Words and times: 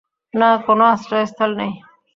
না, 0.33 0.49
কোন 0.65 0.79
আশ্রয়স্থল 0.91 1.51
নেই। 1.59 1.73